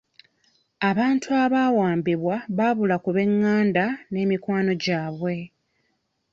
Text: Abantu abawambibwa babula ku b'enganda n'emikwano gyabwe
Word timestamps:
Abantu 0.89 1.29
abawambibwa 1.43 2.35
babula 2.57 2.95
ku 3.03 3.09
b'enganda 3.15 3.85
n'emikwano 4.13 4.71
gyabwe 4.83 5.33